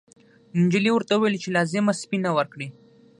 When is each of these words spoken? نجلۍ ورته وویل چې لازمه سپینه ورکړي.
نجلۍ 0.61 0.91
ورته 0.93 1.13
وویل 1.15 1.35
چې 1.43 1.49
لازمه 1.55 1.93
سپینه 2.01 2.29
ورکړي. 2.37 2.67